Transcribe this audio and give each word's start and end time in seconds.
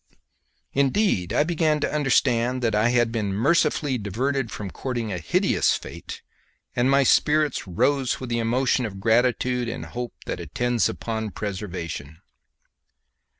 Indeed 0.73 1.31
I 1.31 1.43
began 1.43 1.79
to 1.81 1.93
understand 1.93 2.63
that 2.63 2.73
I 2.73 2.89
had 2.89 3.11
been 3.11 3.33
mercifully 3.35 3.99
diverted 3.99 4.49
from 4.49 4.71
courting 4.71 5.13
a 5.13 5.19
hideous 5.19 5.75
fate, 5.77 6.23
and 6.75 6.89
my 6.89 7.03
spirits 7.03 7.67
rose 7.67 8.19
with 8.19 8.31
the 8.31 8.39
emotion 8.39 8.87
of 8.87 8.99
gratitude 8.99 9.69
and 9.69 9.85
hope 9.85 10.15
that 10.25 10.39
attends 10.39 10.89
upon 10.89 11.29
preservation. 11.29 12.17